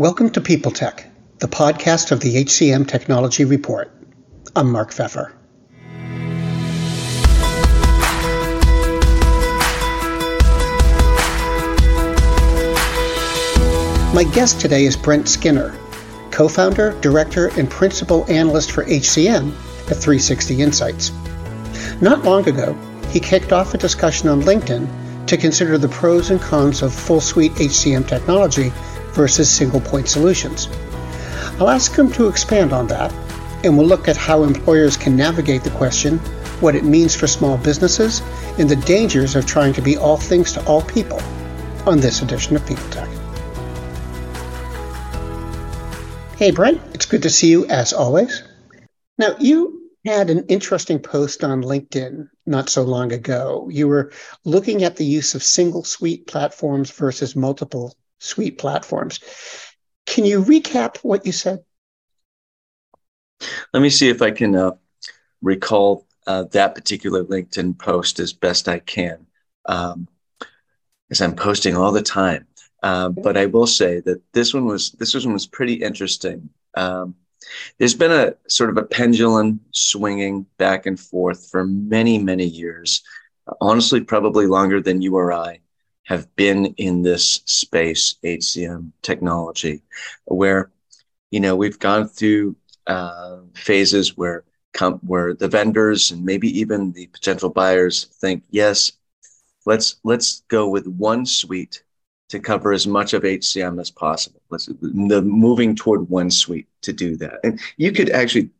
Welcome 0.00 0.30
to 0.30 0.40
People 0.40 0.70
Tech, 0.70 1.04
the 1.40 1.46
podcast 1.46 2.10
of 2.10 2.20
the 2.20 2.36
HCM 2.36 2.88
Technology 2.88 3.44
Report. 3.44 3.92
I'm 4.56 4.72
Mark 4.72 4.92
Feffer. 4.92 5.30
My 14.14 14.24
guest 14.32 14.58
today 14.58 14.86
is 14.86 14.96
Brent 14.96 15.28
Skinner, 15.28 15.78
co 16.30 16.48
founder, 16.48 16.98
director, 17.02 17.48
and 17.58 17.68
principal 17.68 18.24
analyst 18.30 18.72
for 18.72 18.86
HCM 18.86 19.50
at 19.90 19.98
3Sixty 19.98 20.60
Insights. 20.60 21.12
Not 22.00 22.24
long 22.24 22.48
ago, 22.48 22.72
he 23.10 23.20
kicked 23.20 23.52
off 23.52 23.74
a 23.74 23.76
discussion 23.76 24.30
on 24.30 24.40
LinkedIn 24.40 25.26
to 25.26 25.36
consider 25.36 25.76
the 25.76 25.88
pros 25.88 26.30
and 26.30 26.40
cons 26.40 26.80
of 26.80 26.94
full 26.94 27.20
suite 27.20 27.52
HCM 27.52 28.08
technology 28.08 28.72
versus 29.14 29.50
single 29.50 29.80
point 29.80 30.08
solutions. 30.08 30.68
I'll 31.58 31.70
ask 31.70 31.94
him 31.94 32.10
to 32.12 32.28
expand 32.28 32.72
on 32.72 32.86
that, 32.88 33.12
and 33.64 33.76
we'll 33.76 33.86
look 33.86 34.08
at 34.08 34.16
how 34.16 34.42
employers 34.42 34.96
can 34.96 35.16
navigate 35.16 35.62
the 35.62 35.70
question, 35.70 36.18
what 36.60 36.74
it 36.74 36.84
means 36.84 37.14
for 37.14 37.26
small 37.26 37.58
businesses, 37.58 38.22
and 38.58 38.68
the 38.68 38.76
dangers 38.76 39.36
of 39.36 39.46
trying 39.46 39.72
to 39.74 39.82
be 39.82 39.96
all 39.96 40.16
things 40.16 40.52
to 40.52 40.64
all 40.66 40.82
people 40.82 41.20
on 41.86 42.00
this 42.00 42.22
edition 42.22 42.56
of 42.56 42.66
People 42.66 42.88
Tech. 42.90 43.08
Hey, 46.36 46.50
Brent, 46.50 46.80
it's 46.94 47.06
good 47.06 47.22
to 47.24 47.30
see 47.30 47.50
you 47.50 47.66
as 47.66 47.92
always. 47.92 48.42
Now, 49.18 49.36
you 49.38 49.90
had 50.06 50.30
an 50.30 50.46
interesting 50.46 50.98
post 50.98 51.44
on 51.44 51.62
LinkedIn 51.62 52.28
not 52.46 52.70
so 52.70 52.82
long 52.82 53.12
ago. 53.12 53.68
You 53.70 53.88
were 53.88 54.12
looking 54.44 54.82
at 54.82 54.96
the 54.96 55.04
use 55.04 55.34
of 55.34 55.42
single 55.42 55.84
suite 55.84 56.26
platforms 56.26 56.90
versus 56.90 57.36
multiple 57.36 57.94
suite 58.20 58.58
platforms. 58.58 59.18
Can 60.06 60.24
you 60.24 60.42
recap 60.42 60.98
what 60.98 61.26
you 61.26 61.32
said? 61.32 61.64
Let 63.72 63.82
me 63.82 63.90
see 63.90 64.08
if 64.08 64.22
I 64.22 64.30
can 64.30 64.54
uh, 64.54 64.72
recall 65.42 66.06
uh, 66.26 66.44
that 66.52 66.74
particular 66.74 67.24
LinkedIn 67.24 67.78
post 67.78 68.20
as 68.20 68.32
best 68.32 68.68
I 68.68 68.78
can, 68.78 69.26
um, 69.66 70.06
as 71.10 71.20
I'm 71.20 71.34
posting 71.34 71.76
all 71.76 71.90
the 71.90 72.02
time. 72.02 72.46
Uh, 72.82 73.08
but 73.08 73.36
I 73.36 73.46
will 73.46 73.66
say 73.66 74.00
that 74.00 74.22
this 74.32 74.54
one 74.54 74.66
was 74.66 74.92
this 74.92 75.14
one 75.14 75.32
was 75.32 75.46
pretty 75.46 75.74
interesting. 75.74 76.48
Um, 76.76 77.14
there's 77.78 77.94
been 77.94 78.12
a 78.12 78.34
sort 78.48 78.70
of 78.70 78.76
a 78.76 78.82
pendulum 78.82 79.60
swinging 79.72 80.46
back 80.58 80.86
and 80.86 80.98
forth 80.98 81.48
for 81.50 81.64
many 81.66 82.18
many 82.18 82.44
years, 82.44 83.02
honestly, 83.60 84.00
probably 84.00 84.46
longer 84.46 84.80
than 84.80 85.02
you 85.02 85.16
or 85.16 85.32
I 85.32 85.60
have 86.10 86.34
been 86.34 86.66
in 86.76 87.02
this 87.02 87.40
space, 87.44 88.16
HCM 88.24 88.90
technology, 89.00 89.80
where 90.24 90.72
you 91.30 91.38
know 91.38 91.54
we've 91.54 91.78
gone 91.78 92.08
through 92.08 92.56
uh, 92.88 93.38
phases 93.54 94.16
where 94.16 94.42
com- 94.72 94.98
where 95.06 95.34
the 95.34 95.46
vendors 95.46 96.10
and 96.10 96.24
maybe 96.24 96.48
even 96.58 96.92
the 96.92 97.06
potential 97.06 97.48
buyers 97.48 98.06
think, 98.20 98.42
yes, 98.50 98.90
let's 99.66 100.00
let's 100.02 100.42
go 100.48 100.68
with 100.68 100.88
one 100.88 101.24
suite 101.24 101.84
to 102.30 102.40
cover 102.40 102.72
as 102.72 102.88
much 102.88 103.12
of 103.14 103.22
HCM 103.22 103.80
as 103.80 103.92
possible. 103.92 104.42
Let's 104.50 104.66
the 104.66 105.22
moving 105.22 105.76
toward 105.76 106.10
one 106.10 106.32
suite 106.32 106.66
to 106.82 106.92
do 106.92 107.16
that, 107.18 107.38
and 107.44 107.60
you 107.76 107.92
could 107.92 108.10
actually 108.10 108.50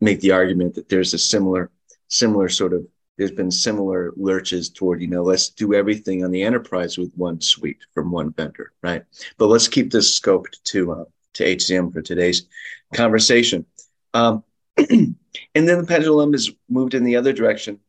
make 0.00 0.20
the 0.20 0.30
argument 0.30 0.76
that 0.76 0.88
there's 0.88 1.12
a 1.12 1.18
similar 1.18 1.72
similar 2.06 2.48
sort 2.48 2.72
of 2.72 2.86
there's 3.20 3.30
been 3.30 3.50
similar 3.50 4.14
lurches 4.16 4.70
toward, 4.70 5.02
you 5.02 5.06
know, 5.06 5.22
let's 5.22 5.50
do 5.50 5.74
everything 5.74 6.24
on 6.24 6.30
the 6.30 6.42
enterprise 6.42 6.96
with 6.96 7.12
one 7.16 7.38
suite 7.38 7.84
from 7.92 8.10
one 8.10 8.32
vendor, 8.32 8.72
right? 8.82 9.04
But 9.36 9.48
let's 9.48 9.68
keep 9.68 9.90
this 9.90 10.18
scoped 10.18 10.62
to 10.64 10.92
uh, 10.92 11.04
to 11.34 11.44
HCM 11.44 11.92
for 11.92 12.00
today's 12.00 12.46
conversation. 12.94 13.66
Um, 14.14 14.42
and 14.78 15.14
then 15.54 15.78
the 15.78 15.84
pendulum 15.86 16.32
has 16.32 16.50
moved 16.70 16.94
in 16.94 17.04
the 17.04 17.16
other 17.16 17.34
direction, 17.34 17.80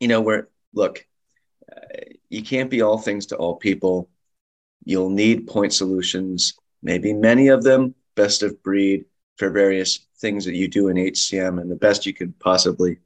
you 0.00 0.08
know, 0.08 0.22
where 0.22 0.48
look, 0.72 1.06
uh, 1.70 1.80
you 2.30 2.42
can't 2.42 2.70
be 2.70 2.80
all 2.80 2.96
things 2.96 3.26
to 3.26 3.36
all 3.36 3.56
people. 3.56 4.08
You'll 4.86 5.10
need 5.10 5.48
point 5.48 5.74
solutions, 5.74 6.54
maybe 6.82 7.12
many 7.12 7.48
of 7.48 7.62
them 7.62 7.94
best 8.14 8.42
of 8.42 8.62
breed 8.62 9.04
for 9.36 9.50
various 9.50 9.98
things 10.16 10.46
that 10.46 10.54
you 10.54 10.66
do 10.66 10.88
in 10.88 10.96
HCM, 10.96 11.60
and 11.60 11.70
the 11.70 11.76
best 11.76 12.06
you 12.06 12.14
could 12.14 12.38
possibly 12.38 12.96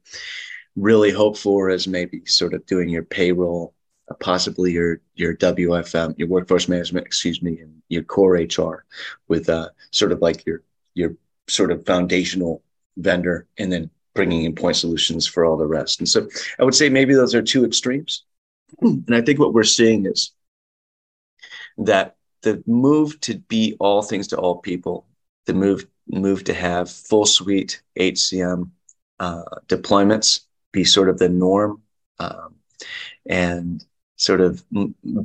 really 0.75 1.11
hope 1.11 1.37
for 1.37 1.69
is 1.69 1.87
maybe 1.87 2.25
sort 2.25 2.53
of 2.53 2.65
doing 2.65 2.89
your 2.89 3.03
payroll, 3.03 3.73
uh, 4.09 4.13
possibly 4.15 4.71
your 4.71 5.01
your 5.15 5.35
WFM, 5.35 6.17
your 6.17 6.27
workforce 6.27 6.67
management, 6.67 7.05
excuse 7.05 7.41
me, 7.41 7.59
and 7.59 7.81
your 7.89 8.03
core 8.03 8.35
HR 8.35 8.85
with 9.27 9.49
uh, 9.49 9.69
sort 9.91 10.11
of 10.11 10.21
like 10.21 10.45
your 10.45 10.63
your 10.93 11.15
sort 11.47 11.71
of 11.71 11.85
foundational 11.85 12.63
vendor, 12.97 13.47
and 13.57 13.71
then 13.71 13.89
bringing 14.13 14.43
in 14.43 14.55
point 14.55 14.75
solutions 14.75 15.25
for 15.25 15.45
all 15.45 15.57
the 15.57 15.65
rest. 15.65 15.99
And 15.99 16.07
so 16.07 16.27
I 16.59 16.63
would 16.63 16.75
say 16.75 16.89
maybe 16.89 17.13
those 17.13 17.33
are 17.33 17.41
two 17.41 17.65
extremes. 17.65 18.23
And 18.81 19.13
I 19.13 19.21
think 19.21 19.39
what 19.39 19.53
we're 19.53 19.63
seeing 19.63 20.05
is 20.05 20.31
that 21.77 22.15
the 22.41 22.63
move 22.65 23.19
to 23.21 23.37
be 23.37 23.75
all 23.79 24.01
things 24.01 24.27
to 24.29 24.37
all 24.37 24.57
people, 24.57 25.05
the 25.45 25.53
move 25.53 25.85
move 26.07 26.43
to 26.45 26.53
have 26.53 26.89
full 26.89 27.25
suite 27.25 27.81
HCM 27.97 28.69
uh, 29.19 29.43
deployments 29.67 30.41
be 30.71 30.83
sort 30.83 31.09
of 31.09 31.17
the 31.17 31.29
norm 31.29 31.81
um, 32.19 32.55
and 33.25 33.85
sort 34.15 34.41
of 34.41 34.63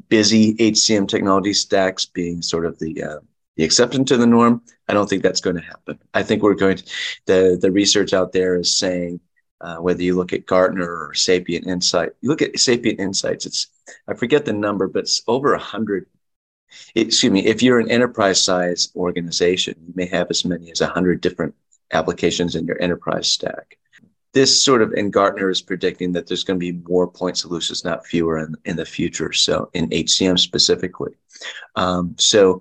busy 0.08 0.54
HCM 0.54 1.06
technology 1.06 1.52
stacks 1.52 2.06
being 2.06 2.40
sort 2.42 2.64
of 2.64 2.78
the 2.78 3.02
uh, 3.02 3.18
the 3.56 3.64
exception 3.64 4.04
to 4.06 4.16
the 4.16 4.26
norm. 4.26 4.62
I 4.88 4.94
don't 4.94 5.08
think 5.08 5.22
that's 5.22 5.40
going 5.40 5.56
to 5.56 5.62
happen. 5.62 5.98
I 6.14 6.22
think 6.22 6.42
we're 6.42 6.54
going 6.54 6.78
to 6.78 6.84
the 7.26 7.58
the 7.60 7.70
research 7.70 8.12
out 8.12 8.32
there 8.32 8.58
is 8.58 8.76
saying 8.76 9.20
uh, 9.60 9.76
whether 9.76 10.02
you 10.02 10.14
look 10.14 10.32
at 10.32 10.46
Gartner 10.46 10.88
or 10.88 11.14
Sapient 11.14 11.66
Insight, 11.66 12.12
you 12.20 12.28
look 12.28 12.42
at 12.42 12.58
Sapient 12.58 13.00
Insights. 13.00 13.46
It's 13.46 13.66
I 14.08 14.14
forget 14.14 14.44
the 14.44 14.52
number, 14.52 14.88
but 14.88 15.00
it's 15.00 15.22
over 15.26 15.54
a 15.54 15.58
hundred. 15.58 16.06
Excuse 16.94 17.32
me. 17.32 17.46
If 17.46 17.62
you're 17.62 17.78
an 17.78 17.90
enterprise 17.90 18.42
size 18.42 18.90
organization, 18.96 19.74
you 19.86 19.92
may 19.94 20.06
have 20.06 20.28
as 20.30 20.44
many 20.44 20.70
as 20.70 20.80
a 20.80 20.86
hundred 20.86 21.20
different 21.20 21.54
applications 21.92 22.56
in 22.56 22.66
your 22.66 22.80
enterprise 22.82 23.28
stack 23.28 23.78
this 24.36 24.62
sort 24.62 24.82
of 24.82 24.92
and 24.92 25.10
Gartner 25.10 25.48
is 25.48 25.62
predicting 25.62 26.12
that 26.12 26.26
there's 26.26 26.44
going 26.44 26.60
to 26.60 26.72
be 26.72 26.78
more 26.86 27.08
point 27.08 27.38
solutions, 27.38 27.86
not 27.86 28.04
fewer, 28.04 28.36
in, 28.36 28.54
in 28.66 28.76
the 28.76 28.84
future. 28.84 29.32
So 29.32 29.70
in 29.72 29.88
HCM 29.88 30.38
specifically, 30.38 31.12
um, 31.74 32.14
so 32.18 32.60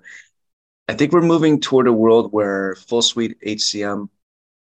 I 0.88 0.94
think 0.94 1.12
we're 1.12 1.20
moving 1.20 1.60
toward 1.60 1.86
a 1.86 1.92
world 1.92 2.32
where 2.32 2.76
full 2.76 3.02
suite 3.02 3.38
HCM, 3.46 4.08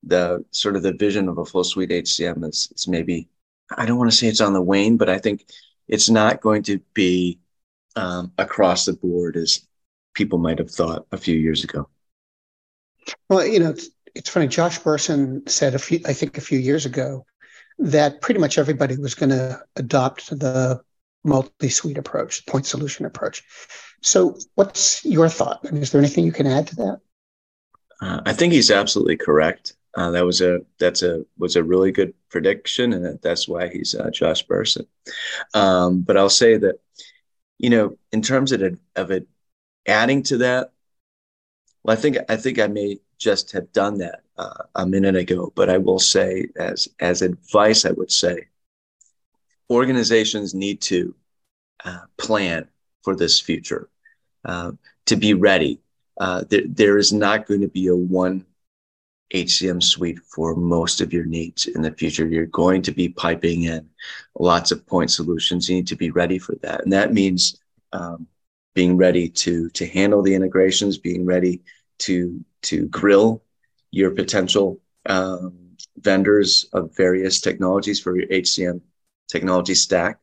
the 0.03 0.43
sort 0.51 0.75
of 0.75 0.83
the 0.83 0.91
vision 0.91 1.29
of 1.29 1.37
a 1.37 1.45
full 1.45 1.63
suite 1.63 1.89
HCM 1.89 2.43
is, 2.49 2.69
is 2.75 2.85
maybe 2.85 3.29
I 3.77 3.85
don't 3.85 3.97
want 3.97 4.11
to 4.11 4.17
say 4.17 4.27
it's 4.27 4.41
on 4.41 4.51
the 4.51 4.61
wane, 4.61 4.97
but 4.97 5.07
I 5.07 5.17
think 5.17 5.47
it's 5.87 6.09
not 6.09 6.41
going 6.41 6.63
to 6.63 6.79
be 6.93 7.39
um, 7.95 8.33
across 8.37 8.83
the 8.83 8.93
board 8.93 9.37
as 9.37 9.65
people 10.15 10.37
might 10.37 10.59
have 10.59 10.69
thought 10.69 11.07
a 11.13 11.17
few 11.17 11.37
years 11.37 11.63
ago. 11.63 11.87
Well, 13.29 13.47
you 13.47 13.61
know, 13.61 13.73
it's 14.15 14.29
funny. 14.29 14.47
Josh 14.47 14.79
Bersin 14.79 15.47
said 15.47 15.75
a 15.75 15.79
few, 15.79 15.99
I 16.05 16.13
think, 16.13 16.37
a 16.37 16.41
few 16.41 16.57
years 16.57 16.85
ago, 16.85 17.25
that 17.77 18.21
pretty 18.21 18.39
much 18.39 18.57
everybody 18.57 18.97
was 18.97 19.15
going 19.15 19.31
to 19.31 19.61
adopt 19.75 20.29
the 20.29 20.81
multi-suite 21.23 21.97
approach, 21.97 22.45
point 22.45 22.65
solution 22.65 23.05
approach. 23.05 23.43
So, 24.01 24.37
what's 24.55 25.03
your 25.03 25.27
thought? 25.27 25.59
I 25.67 25.71
mean, 25.71 25.81
is 25.81 25.91
there 25.91 25.99
anything 25.99 26.25
you 26.25 26.31
can 26.31 26.47
add 26.47 26.67
to 26.67 26.75
that? 26.75 26.99
Uh, 28.01 28.21
I 28.25 28.33
think 28.33 28.53
he's 28.53 28.71
absolutely 28.71 29.17
correct. 29.17 29.75
Uh, 29.95 30.11
that 30.11 30.25
was 30.25 30.41
a 30.41 30.59
that's 30.77 31.03
a 31.03 31.25
was 31.37 31.55
a 31.55 31.63
really 31.63 31.91
good 31.91 32.13
prediction, 32.29 32.93
and 32.93 33.19
that's 33.21 33.47
why 33.47 33.69
he's 33.69 33.95
uh, 33.95 34.09
Josh 34.11 34.45
Bersin. 34.45 34.87
Um, 35.53 36.01
but 36.01 36.17
I'll 36.17 36.29
say 36.29 36.57
that, 36.57 36.79
you 37.57 37.69
know, 37.69 37.97
in 38.11 38.21
terms 38.21 38.51
of 38.51 38.61
it, 38.61 38.77
of 38.95 39.11
it 39.11 39.27
adding 39.87 40.23
to 40.23 40.37
that, 40.39 40.71
well, 41.83 41.97
I 41.97 41.99
think 41.99 42.17
I 42.27 42.35
think 42.35 42.59
I 42.59 42.67
may 42.67 42.99
just 43.17 43.51
have 43.51 43.71
done 43.71 43.97
that 43.99 44.21
uh, 44.37 44.63
a 44.75 44.85
minute 44.85 45.15
ago, 45.15 45.51
but 45.55 45.69
I 45.69 45.77
will 45.77 45.99
say, 45.99 46.47
as 46.57 46.87
as 46.99 47.21
advice, 47.21 47.85
I 47.85 47.91
would 47.91 48.11
say 48.11 48.47
organizations 49.69 50.53
need 50.53 50.81
to 50.81 51.15
uh, 51.83 52.01
plan 52.17 52.67
for 53.03 53.15
this 53.15 53.39
future, 53.39 53.89
uh, 54.45 54.71
to 55.05 55.15
be 55.15 55.33
ready. 55.33 55.79
Uh, 56.19 56.43
there, 56.49 56.63
there 56.65 56.97
is 56.97 57.11
not 57.11 57.45
going 57.45 57.61
to 57.61 57.67
be 57.67 57.87
a 57.87 57.95
one 57.95 58.45
HCM 59.33 59.81
suite 59.81 60.19
for 60.19 60.55
most 60.55 61.01
of 61.01 61.11
your 61.11 61.25
needs 61.25 61.67
in 61.67 61.81
the 61.81 61.91
future. 61.91 62.27
You're 62.27 62.45
going 62.45 62.81
to 62.83 62.91
be 62.91 63.09
piping 63.09 63.63
in 63.63 63.89
lots 64.37 64.71
of 64.71 64.85
point 64.85 65.11
solutions. 65.11 65.67
You 65.67 65.77
need 65.77 65.87
to 65.87 65.95
be 65.95 66.11
ready 66.11 66.37
for 66.39 66.55
that, 66.61 66.83
and 66.83 66.93
that 66.93 67.13
means 67.13 67.59
um, 67.91 68.27
being 68.73 68.97
ready 68.97 69.29
to 69.29 69.69
to 69.69 69.87
handle 69.87 70.21
the 70.21 70.35
integrations, 70.35 70.97
being 70.97 71.25
ready 71.25 71.61
to 71.99 72.43
to 72.65 72.87
grill 72.87 73.41
your 73.91 74.11
potential 74.11 74.79
um, 75.07 75.77
vendors 75.97 76.65
of 76.73 76.95
various 76.95 77.41
technologies 77.41 77.99
for 77.99 78.17
your 78.17 78.27
HCM 78.27 78.81
technology 79.27 79.75
stack 79.75 80.19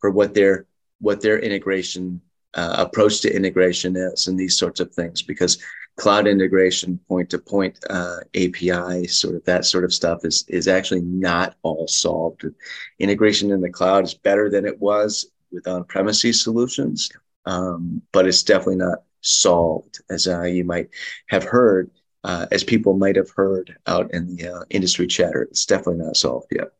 for 0.00 0.10
what 0.10 0.34
their 0.34 0.66
what 1.00 1.20
their 1.20 1.38
integration 1.38 2.20
uh, 2.54 2.74
approach 2.78 3.20
to 3.20 3.34
integration 3.34 3.96
is 3.96 4.26
and 4.26 4.38
these 4.38 4.58
sorts 4.58 4.80
of 4.80 4.92
things 4.92 5.22
because 5.22 5.58
cloud 5.96 6.26
integration 6.26 6.98
point 7.08 7.30
to 7.30 7.38
point 7.38 7.78
api 7.88 9.06
sort 9.06 9.34
of 9.34 9.44
that 9.44 9.64
sort 9.64 9.84
of 9.84 9.94
stuff 9.94 10.24
is 10.24 10.44
is 10.48 10.68
actually 10.68 11.02
not 11.02 11.56
all 11.62 11.86
solved. 11.86 12.44
Integration 12.98 13.50
in 13.50 13.60
the 13.60 13.70
cloud 13.70 14.04
is 14.04 14.14
better 14.14 14.50
than 14.50 14.66
it 14.66 14.78
was 14.80 15.30
with 15.52 15.66
on-premises 15.66 16.42
solutions 16.42 17.10
um, 17.46 18.02
but 18.12 18.26
it's 18.26 18.42
definitely 18.42 18.76
not 18.76 19.02
solved 19.20 20.00
as 20.10 20.26
uh, 20.26 20.42
you 20.42 20.64
might 20.64 20.88
have 21.28 21.44
heard 21.44 21.90
uh, 22.22 22.46
as 22.52 22.62
people 22.62 22.96
might 22.96 23.16
have 23.16 23.30
heard 23.30 23.76
out 23.86 24.12
in 24.12 24.36
the 24.36 24.48
uh, 24.48 24.64
industry 24.70 25.06
chatter 25.06 25.42
it's 25.42 25.66
definitely 25.66 26.04
not 26.04 26.16
solved 26.16 26.48
yet 26.50 26.72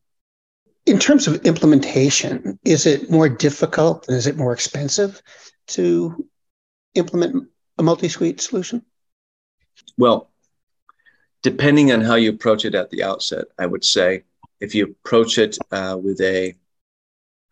in 0.85 0.99
terms 0.99 1.27
of 1.27 1.45
implementation, 1.45 2.59
is 2.65 2.85
it 2.85 3.09
more 3.09 3.29
difficult 3.29 4.07
and 4.07 4.17
is 4.17 4.27
it 4.27 4.37
more 4.37 4.53
expensive 4.53 5.21
to 5.67 6.27
implement 6.95 7.47
a 7.77 7.83
multi 7.83 8.09
suite 8.09 8.41
solution? 8.41 8.83
Well, 9.97 10.31
depending 11.43 11.91
on 11.91 12.01
how 12.01 12.15
you 12.15 12.31
approach 12.31 12.65
it 12.65 12.75
at 12.75 12.89
the 12.89 13.03
outset, 13.03 13.45
I 13.59 13.65
would 13.65 13.83
say 13.83 14.23
if 14.59 14.73
you 14.73 14.85
approach 14.85 15.37
it 15.37 15.57
uh, 15.71 15.97
with 16.01 16.19
a 16.21 16.55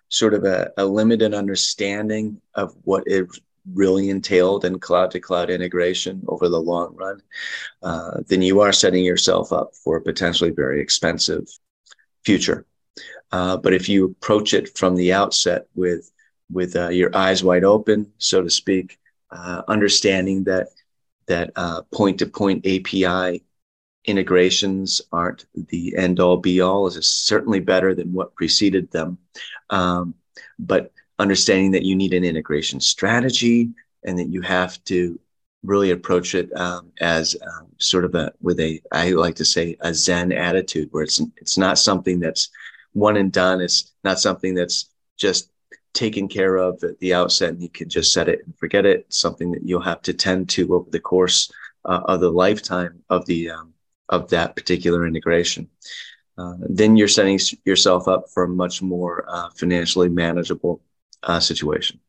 sort 0.10 0.34
of 0.34 0.44
a, 0.44 0.72
a, 0.78 0.86
limited 0.86 1.36
understanding 1.36 2.42
of 2.56 2.76
what 2.84 3.04
it 3.06 3.28
really 3.74 4.10
entailed 4.10 4.66
in 4.66 4.80
cloud 4.80 5.12
to 5.12 5.20
cloud 5.20 5.50
integration 5.50 6.24
over 6.28 6.50
the 6.50 6.62
long 6.62 6.96
run, 6.96 7.22
uh, 7.84 8.22
then 8.28 8.42
you 8.42 8.62
are 8.62 8.74
setting 8.74 9.04
yourself 9.04 9.52
up 9.52 9.76
for 9.76 9.98
a 9.98 10.02
potentially 10.02 10.52
very 10.52 10.82
expensive 10.82 11.48
future. 12.26 12.66
Uh, 13.32 13.58
but 13.58 13.74
if 13.74 13.88
you 13.88 14.06
approach 14.06 14.54
it 14.54 14.78
from 14.78 14.96
the 14.96 15.14
outset 15.14 15.68
with 15.76 16.12
with 16.52 16.76
uh, 16.76 16.90
your 16.90 17.16
eyes 17.16 17.44
wide 17.44 17.64
open, 17.64 18.12
so 18.18 18.42
to 18.42 18.50
speak, 18.50 18.98
uh, 19.30 19.62
understanding 19.68 20.44
that 20.46 20.70
that 21.28 21.54
point 21.92 22.18
to 22.18 22.26
point 22.26 22.66
API 22.66 23.44
integrations 24.06 25.02
aren't 25.12 25.46
the 25.54 25.96
end 25.96 26.20
all 26.20 26.38
be 26.38 26.62
all 26.62 26.88
is 26.88 27.08
certainly 27.08 27.60
better 27.60 27.94
than 27.94 28.12
what 28.12 28.36
preceded 28.36 28.90
them. 28.92 29.20
Um, 29.70 30.16
but 30.58 30.92
understanding 31.20 31.72
that 31.72 31.84
you 31.84 31.96
need 31.96 32.14
an 32.14 32.24
integration 32.24 32.80
strategy 32.80 33.70
and 34.04 34.18
that 34.18 34.30
you 34.30 34.42
have 34.42 34.84
to 34.86 35.20
really 35.64 35.92
approach 35.92 36.36
it 36.36 36.52
um, 36.58 36.92
as 37.02 37.36
um, 37.46 37.68
sort 37.78 38.06
of 38.06 38.16
a 38.16 38.32
with 38.42 38.60
a 38.60 38.82
I 38.92 39.12
like 39.12 39.36
to 39.36 39.46
say 39.46 39.76
a 39.82 39.94
Zen 39.94 40.32
attitude 40.32 40.88
where 40.92 41.04
it's 41.04 41.22
it's 41.38 41.58
not 41.58 41.78
something 41.78 42.20
that's 42.20 42.50
one 42.94 43.18
and 43.18 43.32
done. 43.32 43.62
It's 43.62 43.92
not 44.04 44.20
something 44.20 44.56
that's 44.56 44.90
just 45.18 45.52
taken 45.94 46.28
care 46.28 46.56
of 46.56 46.82
at 46.84 46.98
the 47.00 47.14
outset 47.14 47.50
and 47.50 47.62
you 47.62 47.70
can 47.70 47.90
just 47.90 48.14
set 48.14 48.30
it 48.30 48.40
and 48.46 48.56
forget 48.58 48.86
it. 48.86 49.02
It's 49.02 49.20
something 49.20 49.52
that 49.52 49.64
you'll 49.64 49.82
have 49.82 50.02
to 50.04 50.14
tend 50.14 50.48
to 50.50 50.74
over 50.76 50.90
the 50.90 51.00
course 51.00 51.52
uh, 51.86 52.02
of 52.06 52.22
the 52.22 52.32
lifetime 52.32 53.04
of 53.10 53.26
the 53.26 53.52
um, 53.52 53.74
of 54.08 54.30
that 54.30 54.56
particular 54.56 55.06
integration. 55.06 55.70
Uh, 56.38 56.54
then 56.62 56.96
you're 56.96 57.10
setting 57.10 57.38
yourself 57.66 58.08
up 58.08 58.30
for 58.30 58.44
a 58.44 58.48
much 58.48 58.82
more 58.82 59.26
uh, 59.28 59.50
financially 59.50 60.08
manageable 60.08 60.82
uh, 61.24 61.40
situation. 61.40 62.00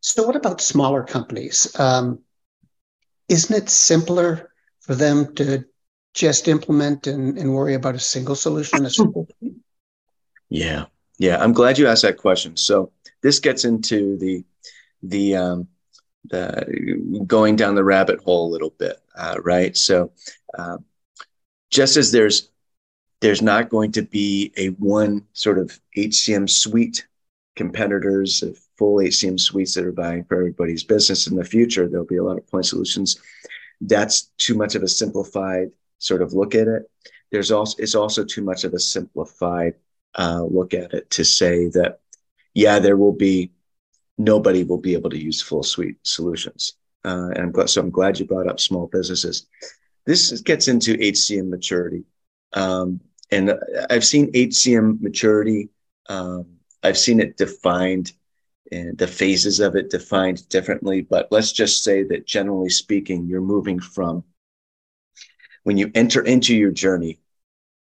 So, 0.00 0.24
what 0.26 0.36
about 0.36 0.60
smaller 0.60 1.02
companies? 1.02 1.78
Um, 1.78 2.20
isn't 3.28 3.54
it 3.56 3.68
simpler 3.68 4.52
for 4.80 4.94
them 4.94 5.34
to 5.36 5.64
just 6.14 6.48
implement 6.48 7.06
and, 7.06 7.38
and 7.38 7.54
worry 7.54 7.74
about 7.74 7.94
a 7.94 8.00
single 8.00 8.34
solution? 8.34 8.84
A 8.86 8.90
single 8.90 9.26
yeah, 10.48 10.84
yeah. 11.18 11.42
I'm 11.42 11.52
glad 11.52 11.78
you 11.78 11.88
asked 11.88 12.02
that 12.02 12.18
question. 12.18 12.56
So 12.56 12.92
this 13.22 13.38
gets 13.38 13.64
into 13.64 14.18
the 14.18 14.44
the 15.02 15.36
um, 15.36 15.68
the 16.28 17.22
going 17.26 17.56
down 17.56 17.74
the 17.74 17.84
rabbit 17.84 18.20
hole 18.20 18.48
a 18.48 18.52
little 18.52 18.74
bit, 18.78 18.98
uh, 19.16 19.36
right? 19.42 19.76
So 19.76 20.12
uh, 20.56 20.78
just 21.70 21.96
as 21.96 22.12
there's 22.12 22.50
there's 23.20 23.40
not 23.40 23.70
going 23.70 23.92
to 23.92 24.02
be 24.02 24.52
a 24.56 24.68
one 24.68 25.24
sort 25.32 25.58
of 25.58 25.80
HCM 25.96 26.50
suite 26.50 27.06
competitors 27.56 28.42
of 28.42 28.58
full 28.78 28.96
HCM 28.96 29.38
suites 29.38 29.74
that 29.74 29.84
are 29.84 29.92
buying 29.92 30.24
for 30.24 30.36
everybody's 30.36 30.84
business 30.84 31.26
in 31.26 31.36
the 31.36 31.44
future. 31.44 31.88
There'll 31.88 32.06
be 32.06 32.16
a 32.16 32.24
lot 32.24 32.38
of 32.38 32.46
point 32.48 32.66
solutions. 32.66 33.20
That's 33.80 34.30
too 34.38 34.54
much 34.54 34.74
of 34.74 34.82
a 34.82 34.88
simplified 34.88 35.70
sort 35.98 36.22
of 36.22 36.32
look 36.32 36.54
at 36.54 36.68
it. 36.68 36.90
There's 37.30 37.50
also 37.50 37.76
it's 37.82 37.94
also 37.94 38.24
too 38.24 38.42
much 38.42 38.64
of 38.64 38.74
a 38.74 38.78
simplified 38.78 39.74
uh, 40.18 40.42
look 40.42 40.74
at 40.74 40.92
it 40.92 41.10
to 41.10 41.24
say 41.24 41.68
that 41.68 42.00
yeah, 42.54 42.78
there 42.78 42.96
will 42.96 43.12
be 43.12 43.52
nobody 44.18 44.64
will 44.64 44.78
be 44.78 44.94
able 44.94 45.10
to 45.10 45.22
use 45.22 45.40
full 45.40 45.62
suite 45.62 45.96
solutions. 46.02 46.74
Uh, 47.04 47.30
and 47.34 47.38
I'm 47.38 47.50
glad, 47.50 47.70
so 47.70 47.80
I'm 47.80 47.90
glad 47.90 48.18
you 48.18 48.26
brought 48.26 48.46
up 48.46 48.60
small 48.60 48.86
businesses. 48.86 49.46
This 50.06 50.40
gets 50.40 50.68
into 50.68 50.96
HCM 50.96 51.48
maturity, 51.48 52.04
um, 52.52 53.00
and 53.30 53.54
I've 53.90 54.04
seen 54.04 54.30
HCM 54.32 55.00
maturity. 55.00 55.70
Um, 56.08 56.46
I've 56.82 56.98
seen 56.98 57.20
it 57.20 57.36
defined 57.36 58.12
and 58.70 58.96
the 58.96 59.06
phases 59.06 59.60
of 59.60 59.76
it 59.76 59.90
defined 59.90 60.48
differently. 60.48 61.02
But 61.02 61.28
let's 61.30 61.52
just 61.52 61.84
say 61.84 62.02
that 62.04 62.26
generally 62.26 62.70
speaking, 62.70 63.26
you're 63.26 63.40
moving 63.40 63.78
from 63.78 64.24
when 65.64 65.76
you 65.76 65.90
enter 65.94 66.22
into 66.22 66.56
your 66.56 66.72
journey 66.72 67.20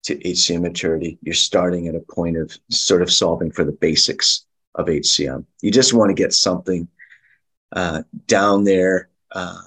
to 0.03 0.17
HCM 0.17 0.63
maturity, 0.63 1.19
you're 1.23 1.35
starting 1.35 1.87
at 1.87 1.95
a 1.95 2.01
point 2.01 2.37
of 2.37 2.57
sort 2.71 3.03
of 3.03 3.13
solving 3.13 3.51
for 3.51 3.65
the 3.65 3.73
basics 3.73 4.47
of 4.75 4.87
HCM. 4.87 5.45
You 5.61 5.71
just 5.71 5.95
want 5.95 6.11
to 6.11 6.15
get 6.15 6.33
something 6.33 6.89
uh, 7.73 8.03
down 8.27 8.65
there. 8.65 9.11
Uh, 9.31 9.61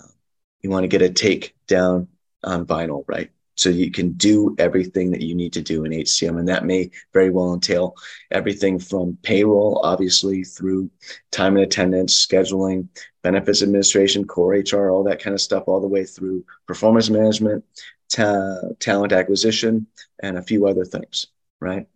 you 0.62 0.70
want 0.70 0.84
to 0.84 0.88
get 0.88 1.02
a 1.02 1.10
take 1.10 1.56
down 1.68 2.08
on 2.44 2.66
vinyl, 2.66 3.04
right? 3.08 3.32
So 3.56 3.70
you 3.70 3.92
can 3.92 4.14
do 4.14 4.56
everything 4.58 5.12
that 5.12 5.22
you 5.22 5.36
need 5.36 5.54
to 5.54 5.62
do 5.62 5.86
in 5.86 5.92
HCM. 5.92 6.40
And 6.40 6.48
that 6.48 6.66
may 6.66 6.90
very 7.14 7.30
well 7.30 7.54
entail 7.54 7.96
everything 8.32 8.80
from 8.80 9.18
payroll, 9.22 9.80
obviously, 9.84 10.44
through 10.44 10.90
time 11.32 11.56
and 11.56 11.64
attendance, 11.64 12.26
scheduling, 12.26 12.88
benefits 13.22 13.62
administration, 13.62 14.26
core 14.26 14.54
HR, 14.54 14.90
all 14.90 15.04
that 15.04 15.22
kind 15.22 15.34
of 15.34 15.42
stuff, 15.42 15.64
all 15.68 15.82
the 15.82 15.88
way 15.88 16.04
through 16.04 16.46
performance 16.68 17.10
management, 17.10 17.64
ta- 18.10 18.70
talent 18.80 19.14
acquisition, 19.14 19.88
and 20.22 20.38
a 20.38 20.44
few 20.44 20.68
other 20.68 20.86
things, 20.86 21.28
right? 21.60 21.88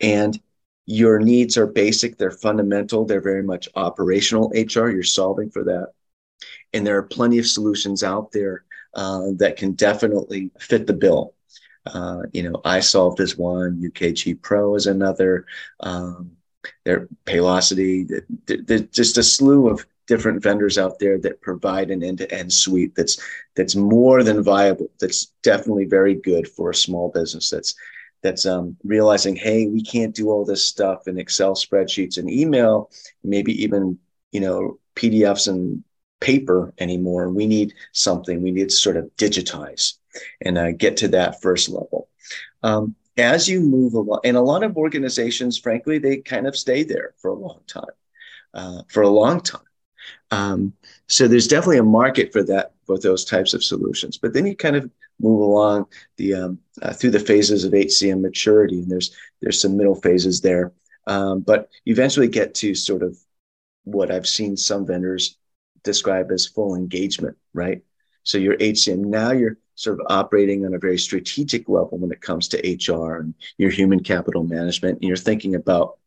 And 0.00 0.38
your 0.86 1.20
needs 1.20 1.56
are 1.56 1.66
basic, 1.66 2.18
they're 2.18 2.30
fundamental, 2.30 3.04
they're 3.04 3.20
very 3.20 3.42
much 3.42 3.68
operational 3.74 4.50
HR. 4.54 4.88
You're 4.88 5.04
solving 5.04 5.50
for 5.50 5.64
that. 5.64 5.92
And 6.72 6.86
there 6.86 6.96
are 6.96 7.04
plenty 7.04 7.38
of 7.38 7.46
solutions 7.46 8.02
out 8.02 8.32
there 8.32 8.64
uh, 8.94 9.28
that 9.36 9.56
can 9.56 9.72
definitely 9.72 10.50
fit 10.58 10.86
the 10.86 10.92
bill. 10.92 11.34
Uh, 11.86 12.22
you 12.32 12.42
know, 12.42 12.60
iSolved 12.64 13.20
is 13.20 13.36
one, 13.36 13.80
UKG 13.82 14.40
Pro 14.40 14.74
is 14.76 14.86
another. 14.86 15.46
Um, 15.80 16.32
there, 16.84 17.08
Paylocity, 17.26 18.22
there's 18.46 18.82
just 18.88 19.18
a 19.18 19.22
slew 19.22 19.68
of 19.68 19.84
different 20.06 20.42
vendors 20.42 20.78
out 20.78 20.98
there 20.98 21.18
that 21.18 21.40
provide 21.40 21.90
an 21.90 22.02
end-to-end 22.02 22.52
suite 22.52 22.94
that's 22.94 23.20
that's 23.56 23.74
more 23.74 24.22
than 24.22 24.42
viable. 24.42 24.88
That's 25.00 25.26
definitely 25.42 25.86
very 25.86 26.14
good 26.14 26.48
for 26.48 26.70
a 26.70 26.74
small 26.74 27.10
business. 27.10 27.50
That's 27.50 27.74
that's 28.22 28.46
um, 28.46 28.76
realizing, 28.84 29.34
hey, 29.34 29.66
we 29.66 29.82
can't 29.82 30.14
do 30.14 30.30
all 30.30 30.44
this 30.44 30.64
stuff 30.64 31.08
in 31.08 31.18
Excel 31.18 31.54
spreadsheets 31.54 32.18
and 32.18 32.30
email, 32.30 32.90
maybe 33.24 33.60
even 33.62 33.98
you 34.30 34.40
know 34.40 34.78
PDFs 34.96 35.48
and 35.48 35.82
paper 36.22 36.72
anymore. 36.78 37.28
We 37.28 37.46
need 37.46 37.74
something. 37.92 38.42
We 38.42 38.52
need 38.52 38.70
to 38.70 38.74
sort 38.74 38.96
of 38.96 39.10
digitize 39.16 39.94
and 40.44 40.56
uh, 40.56 40.72
get 40.72 40.96
to 40.98 41.08
that 41.08 41.42
first 41.42 41.68
level. 41.68 42.08
Um, 42.62 42.94
as 43.18 43.48
you 43.48 43.60
move 43.60 43.94
along, 43.94 44.20
and 44.24 44.36
a 44.36 44.40
lot 44.40 44.62
of 44.62 44.76
organizations, 44.76 45.58
frankly, 45.58 45.98
they 45.98 46.18
kind 46.18 46.46
of 46.46 46.56
stay 46.56 46.82
there 46.82 47.14
for 47.18 47.30
a 47.30 47.34
long 47.34 47.60
time. 47.66 47.84
Uh, 48.54 48.82
for 48.88 49.02
a 49.02 49.08
long 49.08 49.40
time. 49.40 49.62
Um, 50.30 50.74
so 51.06 51.26
there's 51.26 51.48
definitely 51.48 51.78
a 51.78 51.82
market 51.82 52.32
for 52.32 52.42
that 52.44 52.72
for 52.86 52.98
those 52.98 53.24
types 53.24 53.54
of 53.54 53.64
solutions. 53.64 54.18
But 54.18 54.34
then 54.34 54.44
you 54.46 54.54
kind 54.54 54.76
of 54.76 54.90
move 55.20 55.40
along 55.40 55.86
the 56.16 56.34
um, 56.34 56.58
uh, 56.82 56.92
through 56.92 57.12
the 57.12 57.18
phases 57.18 57.64
of 57.64 57.72
HCM 57.72 58.20
maturity, 58.20 58.80
and 58.80 58.90
there's 58.90 59.16
there's 59.40 59.60
some 59.60 59.76
middle 59.76 59.94
phases 59.94 60.42
there. 60.42 60.72
Um, 61.06 61.40
but 61.40 61.70
you 61.84 61.92
eventually 61.92 62.28
get 62.28 62.54
to 62.56 62.74
sort 62.74 63.02
of 63.02 63.16
what 63.84 64.10
I've 64.10 64.28
seen 64.28 64.56
some 64.56 64.86
vendors 64.86 65.38
describe 65.82 66.30
as 66.30 66.46
full 66.46 66.74
engagement, 66.74 67.36
right? 67.54 67.82
So 68.24 68.38
your 68.38 68.56
HCM 68.56 68.98
now 68.98 69.32
you're 69.32 69.58
sort 69.74 69.98
of 69.98 70.06
operating 70.08 70.64
on 70.64 70.74
a 70.74 70.78
very 70.78 70.98
strategic 70.98 71.68
level 71.68 71.98
when 71.98 72.12
it 72.12 72.20
comes 72.20 72.48
to 72.48 72.58
HR 72.94 73.16
and 73.16 73.34
your 73.58 73.70
human 73.70 74.00
capital 74.00 74.44
management, 74.44 74.98
and 75.00 75.08
you're 75.08 75.16
thinking 75.16 75.54
about 75.54 75.98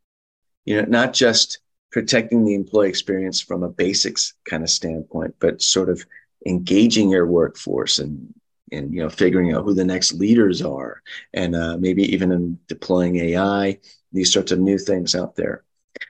you 0.65 0.81
know 0.81 0.87
not 0.87 1.13
just 1.13 1.59
protecting 1.91 2.43
the 2.43 2.55
employee 2.55 2.89
experience 2.89 3.39
from 3.41 3.63
a 3.63 3.69
basics 3.69 4.33
kind 4.45 4.63
of 4.63 4.69
standpoint, 4.69 5.35
but 5.39 5.61
sort 5.61 5.89
of 5.89 6.05
engaging 6.45 7.09
your 7.09 7.25
workforce 7.25 7.99
and 7.99 8.33
and 8.71 8.93
you 8.93 9.01
know 9.01 9.09
figuring 9.09 9.53
out 9.53 9.63
who 9.63 9.73
the 9.73 9.85
next 9.85 10.13
leaders 10.13 10.61
are, 10.61 11.01
and 11.33 11.55
uh, 11.55 11.77
maybe 11.77 12.03
even 12.13 12.31
in 12.31 12.59
deploying 12.67 13.17
AI, 13.17 13.79
these 14.11 14.31
sorts 14.31 14.51
of 14.51 14.59
new 14.59 14.77
things 14.77 15.15
out 15.15 15.35
there. 15.35 15.63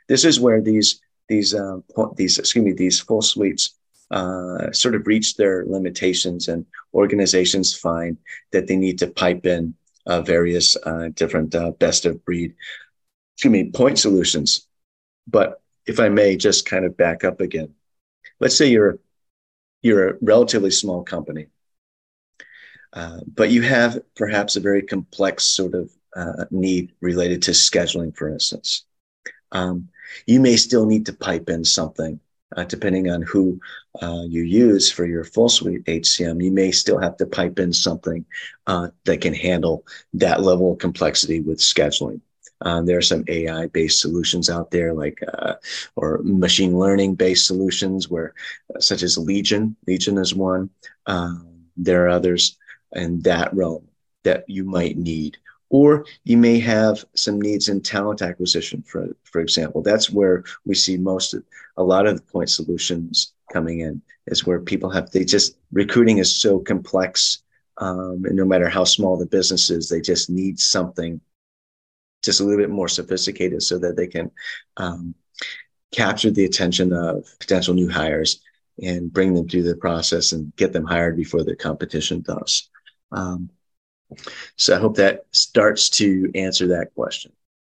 This 0.08 0.26
is 0.26 0.40
where 0.40 0.62
these 0.62 1.02
these 1.28 1.54
uh, 1.54 1.78
these 2.16 2.38
excuse 2.38 2.66
me 2.66 2.74
these 2.74 3.00
full 3.00 3.22
suites 3.22 3.76
uh, 4.12 4.72
sort 4.72 4.96
of 4.96 5.08
reach 5.08 5.36
their 5.36 5.66
limitations, 5.66 6.48
and 6.48 6.66
organizations 6.94 7.76
find 7.76 8.18
that 8.52 8.68
they 8.68 8.76
need 8.76 9.00
to 9.00 9.08
pipe 9.08 9.46
in 9.46 9.74
uh, 10.06 10.22
various 10.22 10.78
uh, 10.84 11.10
different 11.16 11.56
uh, 11.56 11.72
best 11.72 12.06
of 12.06 12.24
breed, 12.26 12.54
excuse 13.36 13.52
me, 13.52 13.72
point 13.72 13.98
solutions. 13.98 14.68
But 15.28 15.62
if 15.88 16.00
I 16.00 16.10
may, 16.10 16.38
just 16.38 16.68
kind 16.68 16.86
of 16.86 16.98
back 16.98 17.24
up 17.24 17.42
again. 17.42 17.74
Let's 18.40 18.58
say 18.58 18.68
you're 18.68 19.00
you're 19.82 20.10
a 20.10 20.18
relatively 20.22 20.72
small 20.72 21.04
company, 21.04 21.48
uh, 22.94 23.20
but 23.28 23.50
you 23.50 23.62
have 23.62 24.00
perhaps 24.16 24.56
a 24.56 24.62
very 24.62 24.82
complex 24.82 25.46
sort 25.46 25.74
of 25.74 25.92
uh, 26.16 26.46
need 26.52 26.94
related 27.02 27.42
to 27.44 27.52
scheduling, 27.52 28.16
for 28.16 28.30
instance. 28.30 28.86
Um, 29.52 29.90
you 30.26 30.40
may 30.40 30.56
still 30.56 30.86
need 30.86 31.06
to 31.06 31.14
pipe 31.14 31.50
in 31.50 31.64
something 31.64 32.20
uh, 32.56 32.64
depending 32.64 33.10
on 33.10 33.22
who 33.22 33.60
uh, 34.02 34.24
you 34.28 34.44
use 34.44 34.92
for 34.92 35.06
your 35.06 35.24
full 35.24 35.50
suite 35.50 35.84
HCM, 35.88 36.44
you 36.44 36.52
may 36.52 36.72
still 36.72 37.00
have 37.00 37.18
to 37.18 37.26
pipe 37.26 37.60
in 37.60 37.74
something 37.74 38.26
uh, 38.68 38.90
that 39.06 39.22
can 39.22 39.34
handle 39.34 39.86
that 40.14 40.42
level 40.42 40.74
of 40.74 40.80
complexity 40.80 41.42
with 41.42 41.60
scheduling. 41.60 42.22
Um, 42.62 42.86
there 42.86 42.98
are 42.98 43.02
some 43.02 43.26
AI 43.28 43.68
based 43.68 44.00
solutions 44.00 44.50
out 44.50 44.72
there, 44.72 44.94
like 44.94 45.22
uh, 45.34 45.56
or 45.98 46.22
machine 46.24 46.78
learning 46.78 47.16
based 47.16 47.46
solutions, 47.46 48.10
where 48.10 48.34
uh, 48.74 48.80
such 48.80 49.04
as 49.04 49.18
Legion. 49.18 49.76
Legion 49.88 50.18
is 50.18 50.34
one. 50.34 50.70
Um, 51.06 51.66
there 51.76 52.06
are 52.06 52.10
others 52.10 52.58
in 52.94 53.20
that 53.22 53.54
realm 53.54 53.86
that 54.24 54.46
you 54.48 54.64
might 54.64 54.98
need 54.98 55.38
or 55.70 56.06
you 56.24 56.38
may 56.38 56.60
have 56.60 57.04
some 57.16 57.42
needs 57.42 57.70
in 57.70 57.82
talent 57.82 58.22
acquisition 58.22 58.84
for 58.84 59.08
for 59.24 59.42
example. 59.42 59.82
That's 59.82 60.10
where 60.10 60.44
we 60.66 60.76
see 60.76 60.98
most 60.98 61.34
of, 61.34 61.44
a 61.78 61.84
lot 61.84 62.08
of 62.08 62.16
the 62.16 62.22
point 62.24 62.50
solutions 62.50 63.34
coming 63.52 63.80
in 63.80 64.02
is 64.28 64.46
where 64.46 64.60
people 64.60 64.90
have 64.90 65.12
they 65.12 65.26
just 65.26 65.58
recruiting 65.72 66.18
is 66.20 66.36
so 66.36 66.60
complex 66.60 67.44
um, 67.78 68.24
and 68.26 68.36
no 68.36 68.46
matter 68.46 68.70
how 68.70 68.84
small 68.84 69.18
the 69.18 69.26
business 69.26 69.70
is 69.70 69.90
they 69.90 70.02
just 70.02 70.30
need 70.30 70.60
something 70.60 71.20
just 72.24 72.40
a 72.40 72.44
little 72.44 72.60
bit 72.60 72.72
more 72.72 72.88
sophisticated 72.88 73.62
so 73.62 73.78
that 73.78 73.96
they 73.96 74.08
can 74.08 74.32
um, 74.78 75.14
capture 75.92 76.32
the 76.32 76.46
attention 76.46 76.92
of 76.92 77.28
potential 77.40 77.74
new 77.74 77.90
hires 77.90 78.42
and 78.82 79.14
bring 79.14 79.34
them 79.34 79.48
through 79.48 79.64
the 79.64 79.76
process 79.76 80.32
and 80.32 80.54
get 80.56 80.74
them 80.74 80.86
hired 80.86 81.16
before 81.16 81.44
the 81.44 81.56
competition 81.56 82.22
does. 82.22 82.70
Um, 83.12 83.50
so 84.56 84.76
I 84.76 84.80
hope 84.80 84.96
that 84.98 85.26
starts 85.32 85.90
to 85.92 86.32
answer 86.36 86.68
that 86.68 86.94
question. 86.96 87.32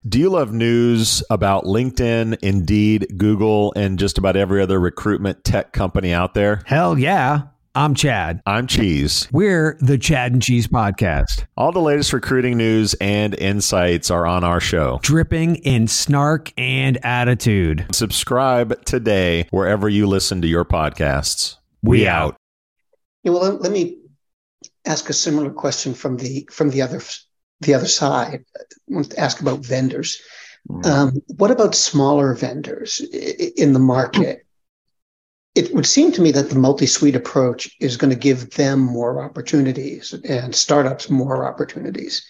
Do 0.08 0.18
you 0.18 0.30
love 0.30 0.54
news 0.54 1.22
about 1.30 1.66
LinkedIn, 1.66 2.38
Indeed, 2.42 3.16
Google, 3.18 3.74
and 3.76 4.00
just 4.00 4.18
about 4.18 4.38
every 4.38 4.62
other 4.62 4.80
recruitment 4.80 5.44
tech 5.44 5.74
company 5.74 6.14
out 6.14 6.34
there? 6.34 6.62
Hell 6.66 6.98
yeah. 6.98 7.42
I'm 7.76 7.94
Chad. 7.94 8.42
I'm 8.46 8.66
Cheese. 8.66 9.28
We're 9.32 9.78
the 9.80 9.98
Chad 9.98 10.32
and 10.32 10.42
Cheese 10.42 10.68
Podcast. 10.68 11.46
All 11.56 11.72
the 11.72 11.80
latest 11.80 12.14
recruiting 12.14 12.58
news 12.58 12.94
and 12.96 13.36
insights 13.36 14.10
are 14.10 14.26
on 14.26 14.44
our 14.44 14.60
show, 14.60 15.00
dripping 15.04 15.58
in 15.58 15.88
snark 15.88 16.52
and 16.58 16.98
attitude. 17.06 17.86
Subscribe 17.92 18.84
today 18.86 19.48
wherever 19.52 19.88
you 19.88 20.08
listen 20.08 20.42
to 20.42 20.48
your 20.48 20.66
podcasts. 20.66 21.58
We, 21.84 22.00
we 22.00 22.08
out. 22.08 22.36
Yeah, 23.24 23.34
well, 23.34 23.54
let 23.58 23.72
me 23.72 23.99
ask 24.86 25.10
a 25.10 25.14
similar 25.14 25.52
question 25.52 25.94
from 25.94 26.18
the 26.18 26.48
from 26.52 26.70
the 26.70 26.82
other 26.82 27.02
the 27.62 27.74
other 27.74 27.88
side. 27.88 28.46
I 28.58 28.64
want 28.88 29.12
to 29.12 29.20
ask 29.20 29.42
about 29.42 29.66
vendors. 29.66 30.22
Mm. 30.70 30.86
Um, 30.86 31.22
what 31.38 31.52
about 31.52 31.76
smaller 31.76 32.34
vendors 32.34 33.00
in 33.00 33.74
the 33.74 33.80
market? 33.80 34.46
It 35.56 35.74
would 35.74 35.86
seem 35.86 36.12
to 36.14 36.22
me 36.22 36.32
that 36.32 36.50
the 36.50 36.60
multi-suite 36.60 37.16
approach 37.16 37.76
is 37.80 37.98
going 37.98 38.12
to 38.12 38.16
give 38.16 38.52
them 38.52 38.80
more 38.80 39.24
opportunities 39.24 40.14
and 40.14 40.56
startups 40.56 41.10
more 41.10 41.46
opportunities. 41.46 42.24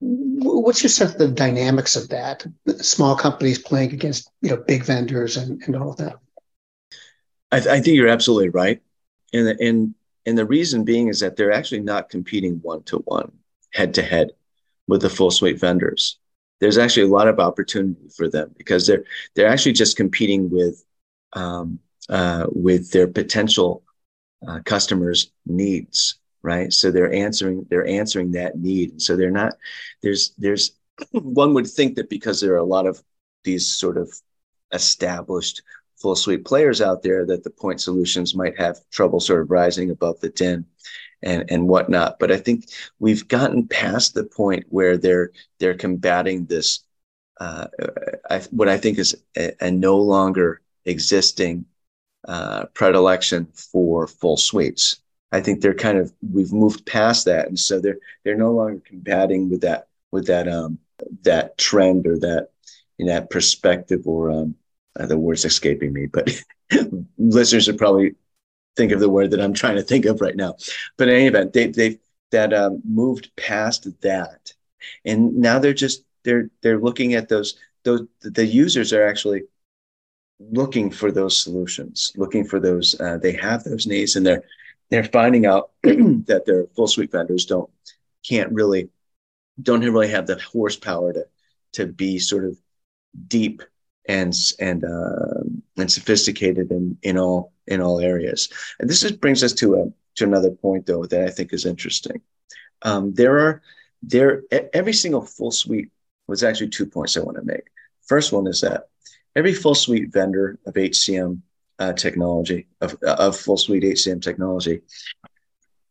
What's 0.00 0.82
your 0.82 0.90
sense 0.90 1.12
of 1.12 1.18
the 1.18 1.28
dynamics 1.28 1.96
of 1.96 2.08
that? 2.10 2.46
Small 2.80 3.16
companies 3.16 3.58
playing 3.58 3.92
against 3.92 4.30
you 4.40 4.50
know 4.50 4.56
big 4.56 4.84
vendors 4.84 5.36
and, 5.36 5.60
and 5.62 5.74
all 5.76 5.90
of 5.90 5.96
that. 5.96 6.16
I, 7.50 7.58
th- 7.58 7.68
I 7.68 7.80
think 7.80 7.96
you're 7.96 8.08
absolutely 8.08 8.50
right. 8.50 8.80
And 9.32 9.48
and 9.48 9.94
and 10.28 10.36
the 10.36 10.44
reason 10.44 10.84
being 10.84 11.08
is 11.08 11.20
that 11.20 11.36
they're 11.36 11.52
actually 11.52 11.80
not 11.80 12.10
competing 12.10 12.56
one 12.62 12.82
to 12.84 12.98
one, 12.98 13.32
head 13.72 13.94
to 13.94 14.02
head 14.02 14.32
with 14.86 15.00
the 15.00 15.08
full 15.08 15.30
suite 15.30 15.58
vendors. 15.58 16.18
There's 16.60 16.76
actually 16.76 17.04
a 17.04 17.14
lot 17.14 17.28
of 17.28 17.40
opportunity 17.40 18.08
for 18.14 18.28
them 18.28 18.54
because 18.58 18.86
they're 18.86 19.04
they're 19.34 19.48
actually 19.48 19.72
just 19.72 19.96
competing 19.96 20.50
with 20.50 20.84
um, 21.32 21.78
uh, 22.10 22.46
with 22.50 22.90
their 22.90 23.06
potential 23.06 23.82
uh, 24.46 24.60
customers' 24.66 25.32
needs, 25.46 26.16
right? 26.42 26.70
So 26.72 26.90
they're 26.90 27.12
answering 27.12 27.66
they're 27.70 27.86
answering 27.86 28.32
that 28.32 28.58
need. 28.58 29.00
So 29.00 29.16
they're 29.16 29.30
not 29.30 29.54
there's 30.02 30.34
there's 30.36 30.72
one 31.12 31.54
would 31.54 31.68
think 31.68 31.96
that 31.96 32.10
because 32.10 32.40
there 32.40 32.52
are 32.52 32.58
a 32.58 32.74
lot 32.76 32.86
of 32.86 33.02
these 33.44 33.66
sort 33.66 33.96
of 33.96 34.12
established 34.72 35.62
full 36.00 36.16
suite 36.16 36.44
players 36.44 36.80
out 36.80 37.02
there 37.02 37.26
that 37.26 37.44
the 37.44 37.50
point 37.50 37.80
solutions 37.80 38.34
might 38.34 38.58
have 38.58 38.78
trouble 38.90 39.20
sort 39.20 39.42
of 39.42 39.50
rising 39.50 39.90
above 39.90 40.20
the 40.20 40.30
din 40.30 40.64
and 41.22 41.50
and 41.50 41.68
whatnot. 41.68 42.18
But 42.18 42.30
I 42.32 42.36
think 42.38 42.66
we've 42.98 43.26
gotten 43.26 43.66
past 43.68 44.14
the 44.14 44.24
point 44.24 44.66
where 44.68 44.96
they're 44.96 45.32
they're 45.58 45.74
combating 45.74 46.46
this 46.46 46.80
uh, 47.40 47.66
I, 48.30 48.40
what 48.50 48.68
I 48.68 48.78
think 48.78 48.98
is 48.98 49.16
a, 49.36 49.52
a 49.60 49.70
no 49.70 49.98
longer 49.98 50.60
existing 50.84 51.66
uh, 52.26 52.66
predilection 52.74 53.46
for 53.52 54.06
full 54.06 54.36
suites. 54.36 55.00
I 55.30 55.40
think 55.40 55.60
they're 55.60 55.74
kind 55.74 55.98
of 55.98 56.12
we've 56.32 56.52
moved 56.52 56.86
past 56.86 57.26
that, 57.26 57.48
and 57.48 57.58
so 57.58 57.80
they're 57.80 57.98
they're 58.24 58.36
no 58.36 58.52
longer 58.52 58.80
combating 58.84 59.50
with 59.50 59.60
that 59.60 59.88
with 60.10 60.26
that 60.26 60.48
um 60.48 60.78
that 61.22 61.58
trend 61.58 62.06
or 62.06 62.18
that 62.18 62.48
in 62.98 63.06
that 63.06 63.30
perspective 63.30 64.06
or 64.06 64.30
um 64.30 64.54
uh, 64.98 65.06
the 65.06 65.18
word's 65.18 65.44
escaping 65.44 65.92
me, 65.92 66.06
but 66.06 66.30
listeners 67.18 67.66
would 67.66 67.78
probably 67.78 68.14
think 68.76 68.92
of 68.92 69.00
the 69.00 69.08
word 69.08 69.30
that 69.30 69.40
I'm 69.40 69.54
trying 69.54 69.76
to 69.76 69.82
think 69.82 70.04
of 70.04 70.20
right 70.20 70.36
now. 70.36 70.56
But 70.96 71.08
in 71.08 71.14
any 71.14 71.26
event, 71.26 71.52
they, 71.52 71.66
they've 71.68 71.98
that 72.30 72.52
um, 72.52 72.82
moved 72.84 73.30
past 73.36 73.88
that, 74.02 74.52
and 75.04 75.34
now 75.36 75.58
they're 75.58 75.72
just 75.72 76.04
they're 76.24 76.50
they're 76.62 76.78
looking 76.78 77.14
at 77.14 77.28
those 77.28 77.58
those 77.84 78.02
the 78.20 78.44
users 78.44 78.92
are 78.92 79.06
actually 79.06 79.42
looking 80.38 80.90
for 80.90 81.10
those 81.10 81.40
solutions, 81.42 82.12
looking 82.16 82.44
for 82.44 82.60
those. 82.60 82.98
Uh, 83.00 83.18
they 83.18 83.32
have 83.32 83.64
those 83.64 83.86
needs, 83.86 84.16
and 84.16 84.26
they're 84.26 84.44
they're 84.90 85.04
finding 85.04 85.46
out 85.46 85.70
that 85.82 86.42
their 86.46 86.66
full 86.76 86.86
suite 86.86 87.12
vendors 87.12 87.46
don't 87.46 87.70
can't 88.26 88.52
really 88.52 88.90
don't 89.60 89.80
really 89.80 90.08
have 90.08 90.26
the 90.26 90.38
horsepower 90.40 91.12
to 91.12 91.26
to 91.72 91.86
be 91.86 92.18
sort 92.18 92.44
of 92.44 92.58
deep 93.26 93.62
and 94.08 94.34
and 94.58 94.84
uh, 94.84 95.44
and 95.76 95.92
sophisticated 95.92 96.70
in 96.72 96.96
in 97.02 97.18
all 97.18 97.52
in 97.66 97.80
all 97.80 98.00
areas. 98.00 98.48
And 98.80 98.88
this 98.88 99.02
just 99.02 99.20
brings 99.20 99.44
us 99.44 99.52
to 99.54 99.74
a 99.76 99.92
to 100.16 100.24
another 100.24 100.50
point 100.50 100.86
though 100.86 101.04
that 101.04 101.24
I 101.24 101.30
think 101.30 101.52
is 101.52 101.66
interesting. 101.66 102.20
Um, 102.82 103.14
there 103.14 103.38
are 103.38 103.62
there 104.02 104.42
every 104.72 104.94
single 104.94 105.22
full 105.22 105.50
suite 105.50 105.90
was 106.26 106.42
actually 106.42 106.70
two 106.70 106.86
points 106.86 107.16
I 107.16 107.20
want 107.20 107.36
to 107.36 107.44
make. 107.44 107.68
First 108.06 108.32
one 108.32 108.46
is 108.46 108.62
that 108.62 108.88
every 109.36 109.52
full 109.52 109.74
suite 109.74 110.10
vendor 110.10 110.58
of 110.66 110.74
HCM 110.74 111.40
uh, 111.78 111.92
technology 111.92 112.66
of 112.80 112.94
of 113.02 113.36
full 113.36 113.58
suite 113.58 113.82
HCM 113.82 114.22
technology, 114.22 114.80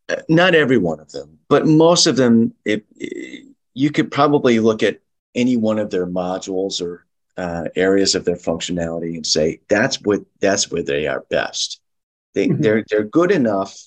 uh, 0.09 0.15
not 0.27 0.55
every 0.55 0.77
one 0.77 0.99
of 0.99 1.11
them, 1.11 1.37
but 1.49 1.67
most 1.67 2.07
of 2.07 2.15
them, 2.15 2.53
it, 2.65 2.85
it, 2.95 3.45
you 3.73 3.91
could 3.91 4.11
probably 4.11 4.59
look 4.59 4.81
at 4.81 4.99
any 5.35 5.55
one 5.55 5.77
of 5.77 5.91
their 5.91 6.07
modules 6.07 6.81
or 6.81 7.06
uh, 7.37 7.65
areas 7.75 8.15
of 8.15 8.25
their 8.25 8.35
functionality 8.35 9.15
and 9.15 9.25
say 9.25 9.61
that's 9.69 10.01
what 10.01 10.21
that's 10.41 10.71
where 10.71 10.83
they 10.83 11.07
are 11.07 11.23
best. 11.29 11.79
They 12.33 12.47
mm-hmm. 12.47 12.61
they're 12.61 12.83
they're 12.89 13.03
good 13.03 13.31
enough 13.31 13.77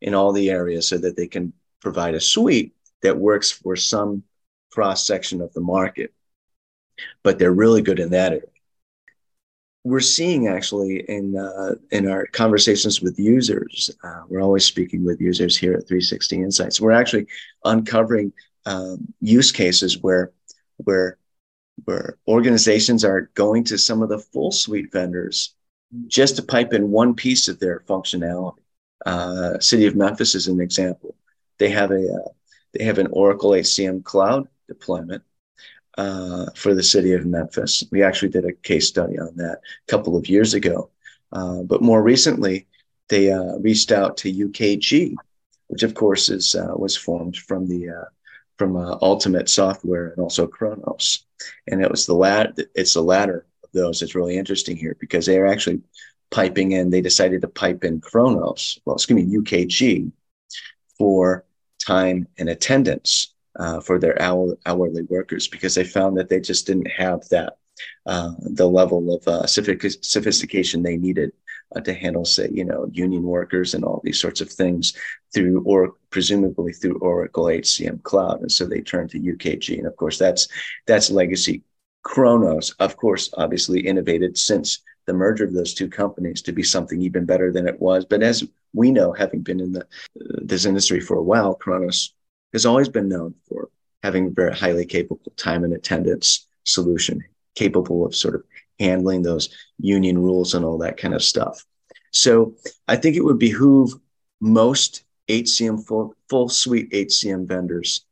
in 0.00 0.14
all 0.14 0.32
the 0.32 0.50
areas 0.50 0.88
so 0.88 0.98
that 0.98 1.16
they 1.16 1.26
can 1.28 1.52
provide 1.80 2.14
a 2.14 2.20
suite 2.20 2.74
that 3.02 3.16
works 3.16 3.50
for 3.50 3.76
some 3.76 4.24
cross 4.72 5.06
section 5.06 5.40
of 5.40 5.52
the 5.54 5.60
market, 5.60 6.12
but 7.22 7.38
they're 7.38 7.52
really 7.52 7.82
good 7.82 8.00
in 8.00 8.10
that 8.10 8.32
area. 8.32 8.42
We're 9.84 10.00
seeing 10.00 10.48
actually 10.48 11.08
in 11.08 11.36
uh, 11.36 11.76
in 11.92 12.08
our 12.10 12.26
conversations 12.26 13.00
with 13.00 13.18
users, 13.20 13.88
uh, 14.02 14.22
we're 14.28 14.42
always 14.42 14.64
speaking 14.64 15.04
with 15.04 15.20
users 15.20 15.56
here 15.56 15.74
at 15.74 15.86
3Sixty 15.86 16.42
Insights. 16.42 16.80
We're 16.80 16.90
actually 16.90 17.28
uncovering 17.64 18.32
um, 18.64 19.14
use 19.20 19.52
cases 19.52 20.02
where 20.02 20.32
where 20.78 21.18
where 21.84 22.18
organizations 22.26 23.04
are 23.04 23.30
going 23.34 23.64
to 23.64 23.78
some 23.78 24.02
of 24.02 24.08
the 24.08 24.18
full 24.18 24.50
suite 24.50 24.90
vendors 24.92 25.54
just 26.06 26.36
to 26.36 26.42
pipe 26.42 26.72
in 26.72 26.90
one 26.90 27.14
piece 27.14 27.48
of 27.48 27.58
their 27.58 27.80
functionality. 27.80 28.58
Uh, 29.04 29.58
City 29.60 29.86
of 29.86 29.94
Memphis 29.94 30.34
is 30.34 30.48
an 30.48 30.60
example. 30.60 31.14
They 31.58 31.68
have 31.70 31.90
a 31.90 32.12
uh, 32.12 32.28
they 32.72 32.84
have 32.84 32.98
an 32.98 33.08
Oracle 33.10 33.50
HCM 33.50 34.04
cloud 34.04 34.48
deployment, 34.68 35.22
uh, 35.96 36.46
for 36.54 36.74
the 36.74 36.82
city 36.82 37.12
of 37.12 37.24
Memphis. 37.24 37.84
We 37.90 38.02
actually 38.02 38.28
did 38.28 38.44
a 38.44 38.52
case 38.52 38.88
study 38.88 39.18
on 39.18 39.34
that 39.36 39.58
a 39.58 39.90
couple 39.90 40.16
of 40.16 40.28
years 40.28 40.54
ago. 40.54 40.90
Uh, 41.32 41.62
but 41.62 41.82
more 41.82 42.02
recently, 42.02 42.66
they 43.08 43.32
uh, 43.32 43.56
reached 43.58 43.92
out 43.92 44.16
to 44.18 44.32
UKG, 44.32 45.14
which 45.68 45.82
of 45.82 45.94
course 45.94 46.28
is 46.28 46.54
uh, 46.54 46.72
was 46.76 46.96
formed 46.96 47.36
from 47.36 47.66
the 47.66 48.06
from 48.58 48.76
uh, 48.76 48.96
Ultimate 49.02 49.48
Software 49.48 50.08
and 50.08 50.18
also 50.18 50.46
Kronos. 50.46 51.24
And 51.68 51.82
it 51.82 51.90
was 51.90 52.06
the 52.06 52.14
lat 52.14 52.58
it's 52.74 52.94
the 52.94 53.02
latter 53.02 53.46
of 53.62 53.70
those 53.72 54.00
that's 54.00 54.14
really 54.14 54.36
interesting 54.36 54.76
here 54.76 54.96
because 54.98 55.26
they 55.26 55.38
are 55.38 55.46
actually 55.46 55.80
piping 56.30 56.72
in. 56.72 56.90
They 56.90 57.00
decided 57.00 57.42
to 57.42 57.48
pipe 57.48 57.84
in 57.84 58.00
Kronos, 58.00 58.78
well, 58.84 58.96
excuse 58.96 59.24
me, 59.24 59.36
UKG, 59.38 60.10
for 60.98 61.44
time 61.78 62.26
and 62.38 62.48
attendance 62.48 63.34
uh, 63.58 63.80
for 63.80 63.98
their 63.98 64.20
hour, 64.20 64.56
hourly 64.66 65.02
workers 65.02 65.48
because 65.48 65.74
they 65.74 65.84
found 65.84 66.16
that 66.16 66.28
they 66.28 66.40
just 66.40 66.66
didn't 66.66 66.90
have 66.90 67.26
that 67.28 67.58
uh, 68.06 68.32
the 68.38 68.68
level 68.68 69.14
of 69.14 69.28
uh, 69.28 69.46
sophistication 69.46 70.82
they 70.82 70.96
needed 70.96 71.32
uh, 71.74 71.80
to 71.80 71.92
handle, 71.92 72.24
say, 72.24 72.48
you 72.52 72.64
know, 72.64 72.88
union 72.92 73.22
workers 73.22 73.74
and 73.74 73.84
all 73.84 74.00
these 74.04 74.20
sorts 74.20 74.40
of 74.40 74.50
things 74.50 74.94
through, 75.34 75.62
or 75.64 75.94
presumably 76.10 76.72
through 76.72 76.98
Oracle 76.98 77.44
HCM 77.44 78.02
Cloud. 78.02 78.40
And 78.40 78.52
so 78.52 78.64
they 78.66 78.80
turned 78.80 79.10
to 79.10 79.20
UKG, 79.20 79.78
and 79.78 79.86
of 79.86 79.96
course, 79.96 80.18
that's 80.18 80.48
that's 80.86 81.10
legacy. 81.10 81.62
Kronos, 82.02 82.70
of 82.78 82.96
course, 82.96 83.34
obviously 83.36 83.80
innovated 83.80 84.38
since 84.38 84.82
the 85.06 85.12
merger 85.12 85.44
of 85.44 85.52
those 85.52 85.74
two 85.74 85.88
companies 85.88 86.42
to 86.42 86.52
be 86.52 86.62
something 86.62 87.00
even 87.00 87.24
better 87.24 87.52
than 87.52 87.66
it 87.66 87.80
was. 87.80 88.04
But 88.04 88.22
as 88.22 88.44
we 88.72 88.90
know, 88.90 89.12
having 89.12 89.40
been 89.40 89.60
in 89.60 89.72
the 89.72 89.86
this 90.14 90.66
industry 90.66 91.00
for 91.00 91.16
a 91.16 91.22
while, 91.22 91.54
Kronos 91.54 92.14
has 92.52 92.66
always 92.66 92.88
been 92.88 93.08
known 93.08 93.34
for 93.48 93.70
having 94.02 94.28
a 94.28 94.30
very 94.30 94.54
highly 94.54 94.84
capable 94.84 95.32
time 95.36 95.64
and 95.64 95.72
attendance 95.72 96.46
solution, 96.64 97.24
capable 97.54 98.06
of 98.06 98.14
sort 98.14 98.34
of 98.34 98.44
handling 98.78 99.22
those 99.22 99.48
union 99.78 100.18
rules 100.18 100.54
and 100.54 100.64
all 100.64 100.78
that 100.78 100.96
kind 100.96 101.14
of 101.14 101.22
stuff. 101.22 101.64
So 102.12 102.54
I 102.88 102.96
think 102.96 103.16
it 103.16 103.24
would 103.24 103.38
behoove 103.38 103.92
most 104.40 105.04
HCM 105.28 105.86
full, 105.86 106.14
full 106.28 106.48
suite 106.48 106.90
HCM 106.90 107.46
vendors 107.46 108.04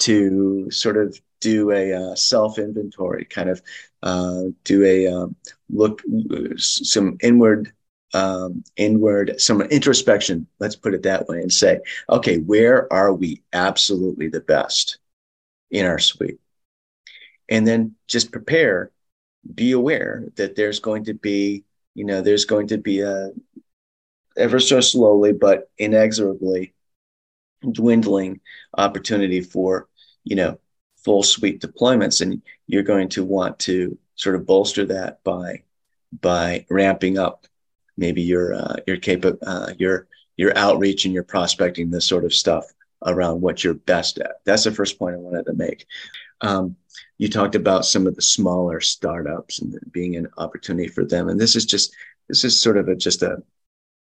to 0.00 0.70
sort 0.70 0.96
of 0.96 1.18
do 1.40 1.70
a 1.70 1.92
uh, 1.92 2.14
self 2.14 2.58
inventory, 2.58 3.24
kind 3.24 3.48
of 3.48 3.62
uh, 4.02 4.44
do 4.64 4.84
a 4.84 5.06
um, 5.06 5.36
look, 5.70 6.02
some 6.56 7.16
inward, 7.22 7.72
um, 8.14 8.64
inward, 8.76 9.40
some 9.40 9.62
introspection. 9.62 10.46
Let's 10.58 10.76
put 10.76 10.94
it 10.94 11.02
that 11.04 11.28
way, 11.28 11.40
and 11.40 11.52
say, 11.52 11.80
okay, 12.08 12.38
where 12.38 12.92
are 12.92 13.12
we 13.12 13.42
absolutely 13.52 14.28
the 14.28 14.40
best 14.40 14.98
in 15.70 15.86
our 15.86 15.98
suite, 15.98 16.40
and 17.48 17.66
then 17.66 17.94
just 18.08 18.32
prepare. 18.32 18.90
Be 19.54 19.72
aware 19.72 20.24
that 20.36 20.56
there's 20.56 20.80
going 20.80 21.04
to 21.04 21.14
be, 21.14 21.64
you 21.94 22.04
know, 22.04 22.20
there's 22.20 22.44
going 22.44 22.68
to 22.68 22.78
be 22.78 23.00
a 23.00 23.30
ever 24.36 24.60
so 24.60 24.80
slowly 24.80 25.32
but 25.32 25.70
inexorably 25.78 26.74
dwindling 27.72 28.38
opportunity 28.76 29.40
for 29.40 29.88
you 30.24 30.36
know 30.36 30.58
full 30.96 31.22
suite 31.22 31.60
deployments. 31.60 32.20
And 32.20 32.42
you're 32.66 32.82
going 32.82 33.08
to 33.10 33.24
want 33.24 33.58
to 33.60 33.96
sort 34.16 34.36
of 34.36 34.46
bolster 34.46 34.84
that 34.86 35.22
by 35.24 35.62
by 36.20 36.66
ramping 36.70 37.18
up 37.18 37.46
maybe 37.96 38.22
your 38.22 38.54
uh, 38.54 38.76
your 38.86 38.98
capa- 38.98 39.38
uh, 39.46 39.72
your 39.78 40.06
your 40.36 40.56
outreach 40.56 41.04
and 41.04 41.14
your 41.14 41.22
prospecting 41.22 41.90
this 41.90 42.06
sort 42.06 42.24
of 42.24 42.34
stuff 42.34 42.66
around 43.04 43.40
what 43.40 43.62
you're 43.62 43.74
best 43.74 44.18
at. 44.18 44.36
That's 44.44 44.64
the 44.64 44.72
first 44.72 44.98
point 44.98 45.14
i 45.14 45.18
wanted 45.18 45.46
to 45.46 45.52
make. 45.52 45.86
Um, 46.40 46.76
you 47.18 47.28
talked 47.28 47.54
about 47.54 47.86
some 47.86 48.06
of 48.06 48.14
the 48.14 48.22
smaller 48.22 48.80
startups 48.80 49.60
and 49.60 49.78
being 49.90 50.16
an 50.16 50.28
opportunity 50.36 50.88
for 50.88 51.04
them 51.04 51.28
and 51.28 51.40
this 51.40 51.56
is 51.56 51.64
just 51.64 51.94
this 52.28 52.44
is 52.44 52.60
sort 52.60 52.76
of 52.76 52.88
a 52.88 52.96
just 52.96 53.22
a 53.22 53.42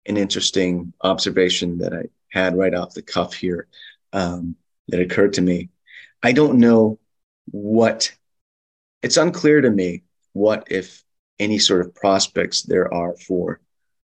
an 0.05 0.17
interesting 0.17 0.93
observation 1.01 1.77
that 1.77 1.93
i 1.93 2.03
had 2.29 2.55
right 2.55 2.73
off 2.73 2.93
the 2.93 3.01
cuff 3.01 3.33
here 3.33 3.67
um, 4.13 4.55
that 4.87 5.01
occurred 5.01 5.33
to 5.33 5.41
me 5.41 5.69
I 6.21 6.33
don't 6.33 6.59
know 6.59 6.99
what 7.45 8.13
it's 9.01 9.17
unclear 9.17 9.61
to 9.61 9.69
me 9.69 10.03
what 10.33 10.67
if 10.69 11.03
any 11.39 11.57
sort 11.57 11.81
of 11.81 11.95
prospects 11.95 12.63
there 12.63 12.93
are 12.93 13.15
for 13.15 13.61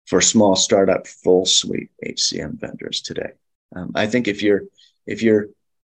for 0.05 0.21
small 0.21 0.55
startup 0.55 1.07
full 1.07 1.45
suite 1.45 1.89
HCM 2.05 2.59
vendors 2.59 3.01
today. 3.01 3.31
Um, 3.75 3.91
I 3.95 4.05
think 4.05 4.27
if 4.27 4.43
you're 4.43 4.61
if 5.07 5.23
you're 5.23 5.47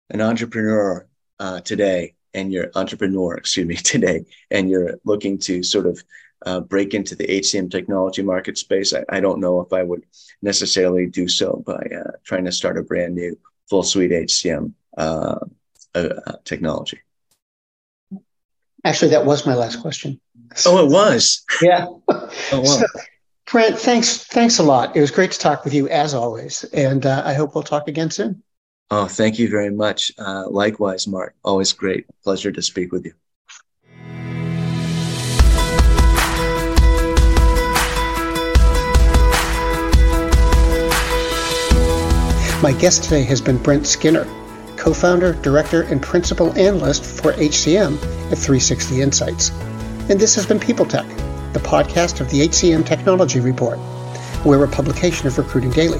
an 0.10 0.22
entrepreneur 0.22 1.06
uh, 1.40 1.60
today 1.62 2.15
and 2.36 2.52
you're 2.52 2.70
entrepreneur, 2.76 3.36
excuse 3.36 3.66
me, 3.66 3.76
today, 3.94 4.26
and 4.52 4.70
you're 4.70 5.00
looking 5.06 5.40
to 5.40 5.64
sort 5.64 5.88
of 5.88 6.04
uh, 6.46 6.60
break 6.60 6.94
into 6.94 7.16
the 7.16 7.26
HCM 7.26 7.72
technology 7.72 8.22
market 8.22 8.58
space, 8.58 8.94
I, 8.94 9.04
I, 9.10 9.20
don't 9.20 9.40
know 9.40 9.62
if 9.62 9.74
I 9.74 9.82
would 9.82 10.04
necessarily 10.42 11.08
do 11.08 11.28
so 11.28 11.64
by 11.66 11.74
uh, 11.74 12.12
trying 12.24 12.46
to 12.46 12.52
start 12.52 12.78
a 12.78 12.84
brand 12.84 13.16
new 13.16 13.38
full 13.68 13.84
suite 13.84 14.12
HCM 14.12 14.74
uh, 14.98 15.40
uh, 15.96 16.10
technology? 16.44 17.00
Actually, 18.84 19.12
that 19.12 19.26
was 19.26 19.48
my 19.48 19.56
last 19.56 19.78
question. 19.78 20.20
Oh, 20.66 20.86
it 20.86 20.92
was. 20.92 21.44
yeah. 21.62 21.88
Oh, 22.52 22.60
wow. 22.60 22.64
So, 22.64 22.86
Brent, 23.52 23.80
thanks. 23.80 24.26
Thanks 24.26 24.60
a 24.60 24.64
lot. 24.64 24.96
It 24.96 25.02
was 25.02 25.10
great 25.10 25.32
to 25.32 25.40
talk 25.40 25.64
with 25.64 25.74
you 25.74 25.88
as 25.90 26.14
always, 26.14 26.64
and 26.66 27.06
uh, 27.06 27.24
I 27.26 27.34
hope 27.34 27.56
we'll 27.56 27.64
talk 27.64 27.88
again 27.88 28.12
soon. 28.12 28.44
Oh, 28.92 29.08
thank 29.08 29.40
you 29.40 29.50
very 29.50 29.72
much. 29.72 30.12
Uh, 30.18 30.46
likewise, 30.50 31.08
Mark. 31.08 31.36
Always 31.44 31.74
great. 31.74 32.06
Pleasure 32.24 32.52
to 32.52 32.62
speak 32.62 32.92
with 32.92 33.06
you. 33.06 33.14
My 42.62 42.74
guest 42.80 43.04
today 43.04 43.24
has 43.24 43.42
been 43.42 43.58
Brent 43.58 43.86
Skinner 43.86 44.26
co 44.78 44.94
founder, 44.94 45.34
director, 45.42 45.82
and 45.84 46.02
principal 46.02 46.52
analyst 46.58 47.04
for 47.04 47.34
HCM 47.34 47.96
at 48.32 48.38
3Sixty 48.38 49.02
Insights. 49.02 49.50
And 50.10 50.20
this 50.20 50.36
has 50.36 50.46
been 50.46 50.60
People 50.60 50.86
Tech, 50.86 51.08
the 51.54 51.60
podcast 51.60 52.22
of 52.22 52.30
the 52.30 52.48
HCM 52.48 52.86
Technology 52.86 53.40
Report. 53.40 53.80
We're 54.46 54.64
a 54.64 54.68
publication 54.68 55.26
of 55.26 55.38
Recruiting 55.40 55.72
Daily. 55.72 56.00